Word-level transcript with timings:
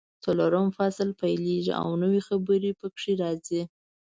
څلورلسم 0.23 0.67
فصل 0.77 1.09
پیلېږي 1.21 1.73
او 1.81 1.87
نوي 2.03 2.21
خبرې 2.27 2.71
پکې 2.79 3.11
راځي. 3.21 3.61